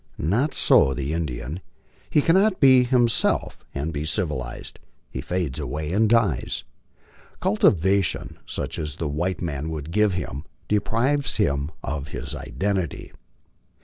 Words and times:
Not 0.17 0.55
so 0.55 0.95
the 0.95 1.13
Indian. 1.13 1.61
He 2.09 2.23
cannot 2.23 2.59
be 2.59 2.85
himself 2.85 3.59
and 3.71 3.93
be 3.93 4.03
civilized; 4.03 4.79
he 5.11 5.21
fades 5.21 5.59
away 5.59 5.91
and 5.93 6.09
dies. 6.09 6.63
Cultivation 7.39 8.39
such 8.47 8.79
as 8.79 8.95
the 8.95 9.07
1 9.07 9.15
white 9.15 9.41
man 9.43 9.69
would 9.69 9.91
give 9.91 10.15
him 10.15 10.45
deprives 10.67 11.37
him 11.37 11.69
of 11.83 12.07
his 12.07 12.33
identity. 12.33 13.11